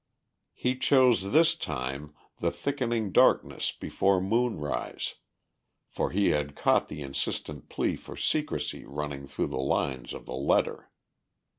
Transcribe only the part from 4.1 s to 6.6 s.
moonrise, for he had